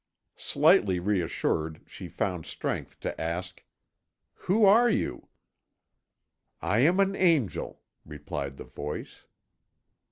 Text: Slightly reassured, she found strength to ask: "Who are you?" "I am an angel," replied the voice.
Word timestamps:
Slightly 0.37 0.99
reassured, 0.99 1.81
she 1.85 2.07
found 2.09 2.47
strength 2.47 2.99
to 3.01 3.21
ask: 3.21 3.63
"Who 4.49 4.65
are 4.65 4.89
you?" 4.89 5.27
"I 6.59 6.79
am 6.79 6.99
an 6.99 7.15
angel," 7.15 7.83
replied 8.03 8.57
the 8.57 8.63
voice. 8.65 9.25